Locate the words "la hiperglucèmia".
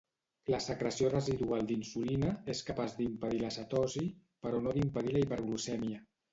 5.17-6.05